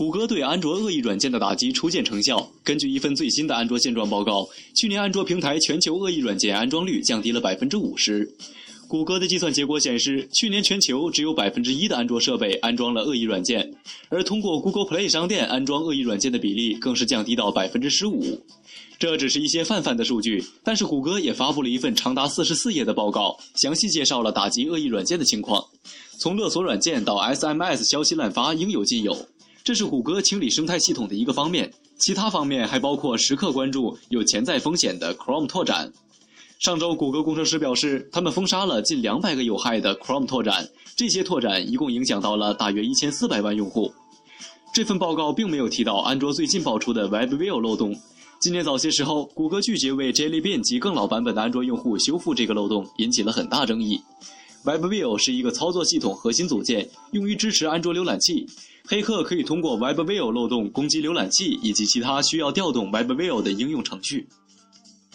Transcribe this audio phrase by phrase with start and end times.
[0.00, 2.50] 谷歌对安卓恶意软件的打击初见成效。
[2.64, 8.26] 根据一份最新的安卓现状报告，去年安卓平台全球恶意软件安装率降低了百分之五十。
[8.88, 13.74] 谷歌的计算结果显示，去年全球只有百分之一的安卓设备安装了恶意软件，
[14.08, 18.40] 而通过 Google Play 商店安装恶意软件的比例更是降低到百分之十五。
[18.98, 25.62] 这只是一些泛泛的数据，但是谷歌也发布了一份长达四十四页的报告，详细介绍了打击恶意软件的情况，
[26.18, 29.14] 从勒索软件到 SMS 消息滥发应有尽有。
[29.62, 35.92] 这是谷歌清理生态系统的一个方面，其他方面还包括时刻关注有潜在风险的 Chrome 拓展。
[36.58, 43.92] 上周，谷歌工程师表示，他们封杀了近两百个有害的 Chrome 拓展，这些拓展一共影响到了大约一千四百万用户。
[44.72, 47.94] 这份报告并没有提到安卓最近爆出的 WebView 漏洞。
[48.40, 54.00] 今年早些时候，谷歌拒绝为 Jelly Bean 及更老版本的安卓用户修复这个漏洞，引起了很大争议。
[54.64, 58.46] WebView 是一个操作系统核心组件，用于支持安卓浏览器。
[58.90, 64.26] 黑客可以通过 WebView 漏洞攻击浏览器以及其他需要调动 WebView 的应用程序。